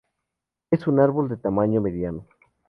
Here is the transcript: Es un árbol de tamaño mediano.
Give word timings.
Es 0.71 0.87
un 0.87 0.99
árbol 0.99 1.29
de 1.29 1.37
tamaño 1.37 1.79
mediano. 1.79 2.25